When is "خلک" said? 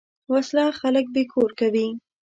0.79-1.05